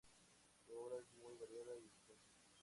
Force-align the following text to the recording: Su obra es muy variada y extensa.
Su 0.65 0.73
obra 0.79 0.99
es 0.99 1.05
muy 1.21 1.35
variada 1.35 1.77
y 1.79 1.85
extensa. 1.85 2.33